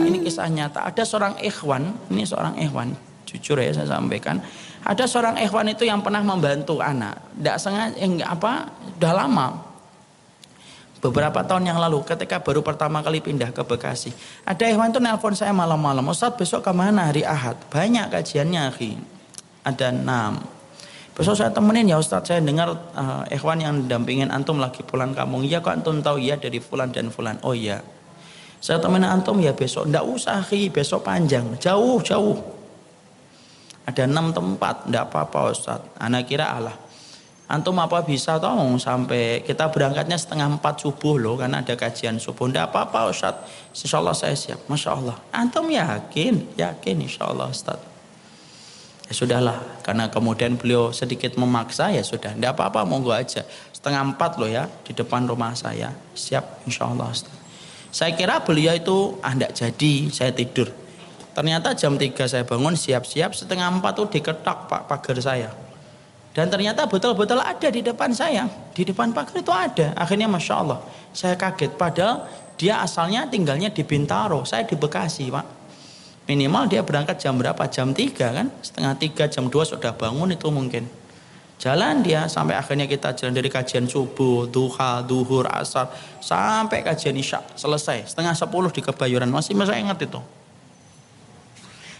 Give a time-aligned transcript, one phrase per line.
[0.00, 0.88] Nah, ini kisah nyata.
[0.88, 2.96] Ada seorang ikhwan, ini seorang ikhwan,
[3.28, 4.40] jujur ya saya sampaikan.
[4.86, 7.18] Ada seorang ikhwan itu yang pernah membantu anak.
[7.34, 9.46] Tidak sengaja, eh, apa, udah lama.
[10.96, 14.10] Beberapa tahun yang lalu ketika baru pertama kali pindah ke Bekasi.
[14.48, 16.02] Ada ikhwan itu nelpon saya malam-malam.
[16.08, 17.60] Ustaz besok ke mana hari Ahad?
[17.68, 18.96] Banyak kajiannya akhi.
[19.66, 20.55] Ada enam.
[21.16, 25.48] Besok saya temenin ya Ustaz, saya dengar uh, ikhwan yang dampingin antum lagi pulang kampung.
[25.48, 27.40] Iya kok antum tahu ya dari fulan dan fulan.
[27.40, 27.80] Oh iya.
[28.60, 29.88] Saya temenin antum ya besok.
[29.88, 31.56] Ndak usah khi, besok panjang.
[31.56, 32.36] Jauh, jauh.
[33.88, 35.80] Ada enam tempat, ndak apa-apa Ustaz.
[35.96, 36.76] Anak kira Allah.
[37.48, 42.44] Antum apa bisa toh sampai kita berangkatnya setengah empat subuh loh karena ada kajian subuh.
[42.52, 43.40] Ndak apa-apa Ustaz.
[43.72, 44.68] Insya Allah saya siap.
[44.68, 45.16] Masya Allah.
[45.32, 46.60] Antum yakin?
[46.60, 47.95] Yakin insya Allah Ustaz.
[49.06, 53.46] Ya sudahlah, karena kemudian beliau sedikit memaksa ya sudah, tidak apa-apa monggo aja.
[53.70, 57.14] Setengah empat loh ya di depan rumah saya, siap insya Allah.
[57.94, 60.74] Saya kira beliau itu ah tidak jadi, saya tidur.
[61.38, 65.54] Ternyata jam tiga saya bangun siap-siap, setengah empat tuh diketok pak pagar saya.
[66.34, 69.94] Dan ternyata betul-betul ada di depan saya, di depan pagar itu ada.
[69.94, 70.82] Akhirnya masya Allah,
[71.14, 71.78] saya kaget.
[71.78, 72.26] Padahal
[72.58, 75.55] dia asalnya tinggalnya di Bintaro, saya di Bekasi pak.
[76.26, 77.62] Minimal dia berangkat jam berapa?
[77.70, 78.50] Jam 3 kan?
[78.58, 80.90] Setengah 3, jam 2 sudah bangun itu mungkin.
[81.56, 85.88] Jalan dia sampai akhirnya kita jalan dari kajian subuh, duha, duhur, asar,
[86.20, 88.12] sampai kajian isya selesai.
[88.12, 89.30] Setengah 10 di kebayuran.
[89.30, 90.20] Masih saya ingat itu.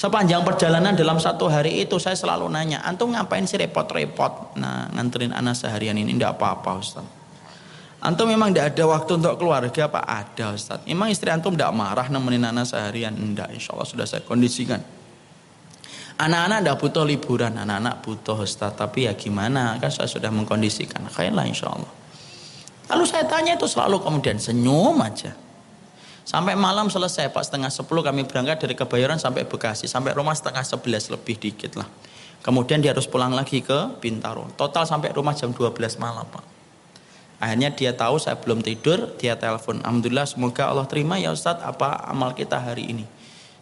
[0.00, 4.56] Sepanjang perjalanan dalam satu hari itu saya selalu nanya, antum ngapain sih repot-repot?
[4.56, 7.19] Nah nganterin anak seharian ini, tidak apa-apa Ustaz.
[8.00, 10.00] Antum memang tidak ada waktu untuk keluarga apa?
[10.00, 10.80] Ada Ustaz.
[10.88, 13.12] Memang istri antum tidak marah nemenin anak seharian?
[13.12, 14.80] Tidak, insya Allah sudah saya kondisikan.
[16.16, 18.72] Anak-anak tidak butuh liburan, anak-anak butuh Ustaz.
[18.72, 21.12] Tapi ya gimana, kan saya sudah mengkondisikan.
[21.12, 21.92] Kayaklah insya Allah.
[22.88, 25.36] Lalu saya tanya itu selalu kemudian senyum aja.
[26.24, 29.84] Sampai malam selesai Pak setengah sepuluh kami berangkat dari Kebayoran sampai Bekasi.
[29.84, 31.88] Sampai rumah setengah sebelas lebih dikit lah.
[32.40, 34.48] Kemudian dia harus pulang lagi ke Bintaro.
[34.56, 36.49] Total sampai rumah jam 12 malam Pak.
[37.40, 39.80] Akhirnya dia tahu saya belum tidur, dia telepon.
[39.80, 43.08] Alhamdulillah semoga Allah terima ya Ustadz apa amal kita hari ini.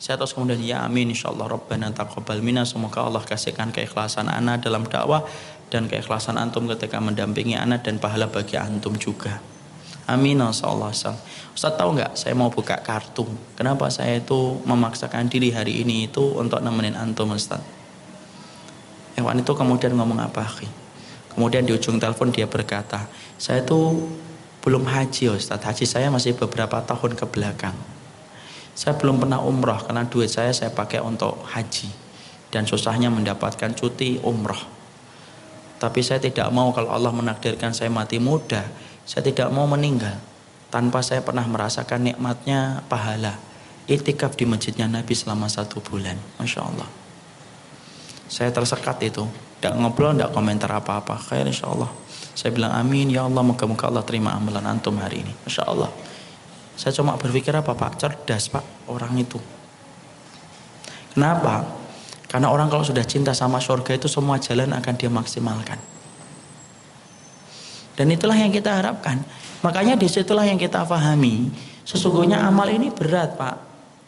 [0.00, 4.88] Saya terus kemudian ya amin insyaallah Rabbana taqabbal minna semoga Allah kasihkan keikhlasan anak dalam
[4.88, 5.24] dakwah
[5.68, 9.44] dan keikhlasan antum ketika mendampingi anak dan pahala bagi antum juga.
[10.08, 10.96] Amin insyaallah.
[11.52, 13.28] Ustaz tahu nggak saya mau buka kartu.
[13.60, 17.60] Kenapa saya itu memaksakan diri hari ini itu untuk nemenin antum Ustaz?
[19.20, 20.44] Hewan itu kemudian ngomong apa?
[21.36, 23.04] Kemudian di ujung telepon dia berkata,
[23.36, 24.08] saya tuh
[24.64, 25.60] belum haji Ustaz.
[25.60, 27.76] Haji saya masih beberapa tahun ke belakang.
[28.72, 31.92] Saya belum pernah umroh karena duit saya saya pakai untuk haji.
[32.48, 34.58] Dan susahnya mendapatkan cuti umroh.
[35.76, 38.64] Tapi saya tidak mau kalau Allah menakdirkan saya mati muda.
[39.04, 40.16] Saya tidak mau meninggal.
[40.72, 43.36] Tanpa saya pernah merasakan nikmatnya pahala.
[43.86, 46.16] Itikaf di masjidnya Nabi selama satu bulan.
[46.40, 46.88] Masya Allah.
[48.26, 49.45] Saya tersekat itu.
[49.66, 51.18] Tidak ngobrol, tidak komentar apa-apa.
[51.18, 51.90] Khair insya Allah.
[52.38, 55.34] Saya bilang amin ya Allah moga-moga Allah terima amalan antum hari ini.
[55.42, 55.90] Masya Allah.
[56.78, 57.98] Saya cuma berpikir apa Pak?
[57.98, 59.42] Cerdas Pak orang itu.
[61.10, 61.66] Kenapa?
[62.30, 65.82] Karena orang kalau sudah cinta sama surga itu semua jalan akan dia maksimalkan.
[67.98, 69.18] Dan itulah yang kita harapkan.
[69.66, 71.50] Makanya di situlah yang kita pahami.
[71.82, 73.65] Sesungguhnya amal ini berat Pak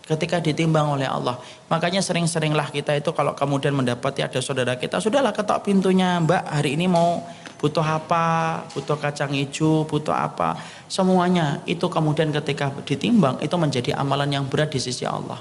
[0.09, 1.37] ketika ditimbang oleh Allah.
[1.69, 6.81] Makanya sering-seringlah kita itu kalau kemudian mendapati ada saudara kita, sudahlah ketok pintunya, Mbak hari
[6.81, 7.21] ini mau
[7.61, 10.57] butuh apa, butuh kacang hijau, butuh apa,
[10.89, 15.37] semuanya itu kemudian ketika ditimbang itu menjadi amalan yang berat di sisi Allah.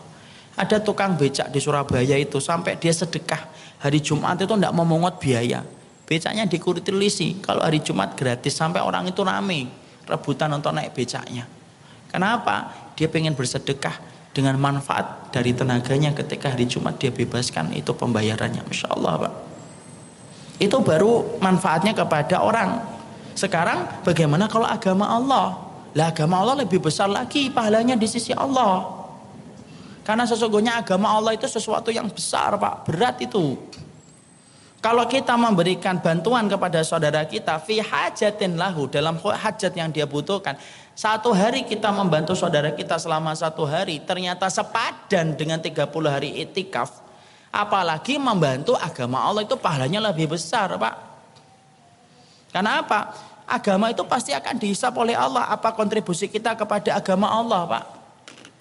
[0.58, 3.48] Ada tukang becak di Surabaya itu sampai dia sedekah
[3.80, 5.62] hari Jumat itu tidak memungut biaya.
[6.10, 9.70] Becaknya dikurilisi kalau hari Jumat gratis sampai orang itu rame
[10.08, 11.46] rebutan untuk naik becaknya.
[12.10, 12.74] Kenapa?
[12.98, 18.62] Dia pengen bersedekah dengan manfaat dari tenaganya ketika hari Jumat dia bebaskan itu pembayarannya.
[18.62, 19.34] Masya Allah Pak.
[20.62, 22.86] Itu baru manfaatnya kepada orang.
[23.34, 25.58] Sekarang bagaimana kalau agama Allah?
[25.98, 28.86] Lah agama Allah lebih besar lagi pahalanya di sisi Allah.
[30.06, 33.58] Karena sesungguhnya agama Allah itu sesuatu yang besar Pak, berat itu.
[34.78, 40.54] Kalau kita memberikan bantuan kepada saudara kita fi hajatin lahu dalam hajat yang dia butuhkan,
[40.94, 46.94] satu hari kita membantu saudara kita selama satu hari ternyata sepadan dengan 30 hari itikaf.
[47.50, 50.96] Apalagi membantu agama Allah itu pahalanya lebih besar Pak.
[52.54, 53.18] Karena apa?
[53.50, 55.50] Agama itu pasti akan dihisap oleh Allah.
[55.50, 57.84] Apa kontribusi kita kepada agama Allah Pak?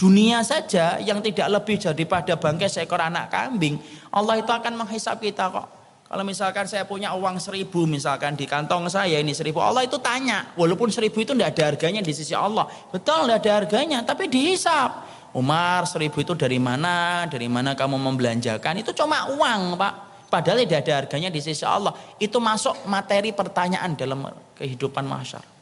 [0.00, 3.76] Dunia saja yang tidak lebih daripada bangkai seekor anak kambing.
[4.12, 5.75] Allah itu akan menghisap kita kok.
[6.06, 10.54] Kalau misalkan saya punya uang seribu misalkan di kantong saya ini seribu Allah itu tanya.
[10.54, 12.70] Walaupun seribu itu tidak ada harganya di sisi Allah.
[12.94, 15.02] Betul tidak ada harganya tapi dihisap.
[15.34, 17.26] Umar seribu itu dari mana?
[17.26, 18.86] Dari mana kamu membelanjakan?
[18.86, 19.94] Itu cuma uang pak.
[20.30, 21.90] Padahal tidak ada harganya di sisi Allah.
[22.22, 25.56] Itu masuk materi pertanyaan dalam kehidupan masyarakat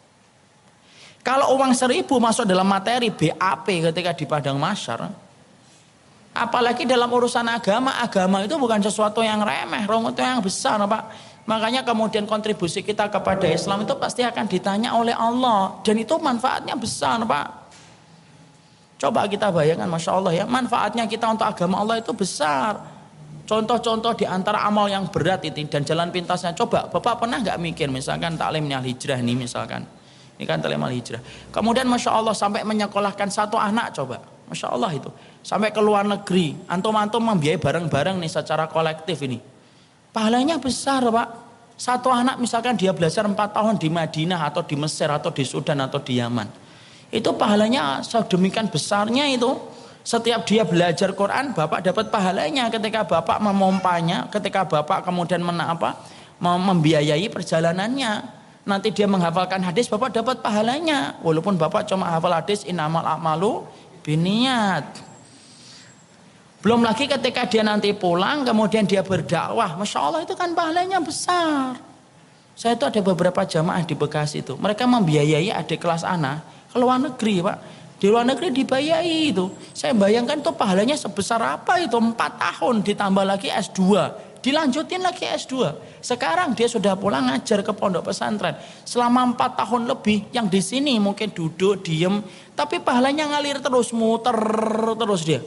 [1.25, 5.09] kalau uang seribu masuk dalam materi BAP ketika di padang masyar,
[6.35, 11.33] apalagi dalam urusan agama, agama itu bukan sesuatu yang remeh, itu yang besar, Pak.
[11.47, 16.75] Makanya kemudian kontribusi kita kepada Islam itu pasti akan ditanya oleh Allah dan itu manfaatnya
[16.75, 17.47] besar, Pak.
[18.99, 22.83] Coba kita bayangkan, masya Allah ya, manfaatnya kita untuk agama Allah itu besar.
[23.45, 26.57] Contoh-contoh di antara amal yang berat itu dan jalan pintasnya.
[26.57, 29.85] Coba, Bapak pernah nggak mikir misalkan taklimnya hijrah nih misalkan
[30.35, 31.23] ini kan telemal hijrah.
[31.55, 34.19] Kemudian Masya Allah sampai menyekolahkan satu anak coba.
[34.49, 35.11] Masya Allah itu.
[35.45, 36.57] Sampai ke luar negeri.
[36.69, 39.41] Antum-antum membiayai bareng-bareng nih secara kolektif ini.
[40.13, 41.29] Pahalanya besar Pak.
[41.75, 45.83] Satu anak misalkan dia belajar empat tahun di Madinah atau di Mesir atau di Sudan
[45.83, 46.47] atau di Yaman.
[47.11, 49.59] Itu pahalanya sedemikian besarnya itu.
[50.05, 55.97] Setiap dia belajar Quran, Bapak dapat pahalanya ketika Bapak memompanya, ketika Bapak kemudian mena apa?
[56.45, 63.05] membiayai perjalanannya nanti dia menghafalkan hadis Bapak dapat pahalanya walaupun Bapak cuma hafal hadis inamal
[63.05, 63.65] amalu
[64.05, 65.01] biniat.
[66.61, 69.77] Belum lagi ketika dia nanti pulang kemudian dia berdakwah.
[69.81, 71.77] Masya Allah itu kan pahalanya besar.
[72.55, 74.55] Saya itu ada beberapa jamaah di Bekasi itu.
[74.55, 77.59] Mereka membiayai adik kelas anak ke luar negeri Pak.
[77.99, 79.49] Di luar negeri dibayai itu.
[79.73, 81.97] Saya bayangkan itu pahalanya sebesar apa itu?
[81.97, 83.81] Empat tahun ditambah lagi S2
[84.45, 85.73] dilanjutin lagi S2.
[86.05, 88.61] Sekarang dia sudah pulang ngajar ke pondok pesantren.
[88.85, 92.21] Selama empat tahun lebih yang di sini mungkin duduk, diem,
[92.53, 94.37] tapi pahalanya ngalir terus, muter
[95.01, 95.41] terus dia.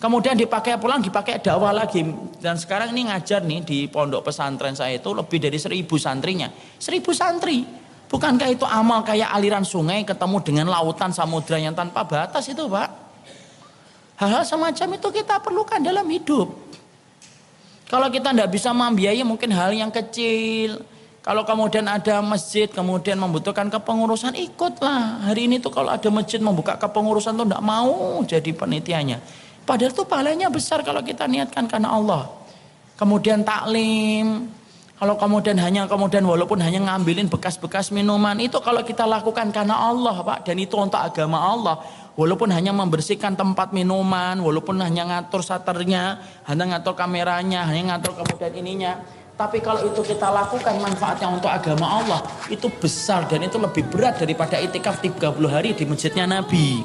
[0.00, 2.00] Kemudian dipakai pulang, dipakai dakwah lagi.
[2.40, 6.48] Dan sekarang ini ngajar nih di pondok pesantren saya itu lebih dari seribu santrinya.
[6.80, 7.60] Seribu santri.
[8.08, 12.88] Bukankah itu amal kayak aliran sungai ketemu dengan lautan samudra yang tanpa batas itu Pak?
[14.18, 16.69] Hal-hal semacam itu kita perlukan dalam hidup.
[17.90, 20.78] Kalau kita tidak bisa membiayai mungkin hal yang kecil.
[21.20, 25.26] Kalau kemudian ada masjid, kemudian membutuhkan kepengurusan, ikutlah.
[25.26, 29.18] Hari ini tuh kalau ada masjid membuka kepengurusan tuh tidak mau jadi penitianya.
[29.66, 32.30] Padahal tuh pahalanya besar kalau kita niatkan karena Allah.
[32.94, 34.48] Kemudian taklim,
[35.00, 40.20] kalau kemudian hanya kemudian walaupun hanya ngambilin bekas-bekas minuman itu kalau kita lakukan karena Allah
[40.20, 41.80] Pak dan itu untuk agama Allah
[42.14, 48.54] walaupun hanya membersihkan tempat minuman, walaupun hanya ngatur saternya, hanya ngatur kameranya, hanya ngatur kemudian
[48.54, 48.92] ininya.
[49.40, 52.20] Tapi kalau itu kita lakukan manfaatnya untuk agama Allah,
[52.52, 56.84] itu besar dan itu lebih berat daripada itikaf 30 hari di masjidnya Nabi.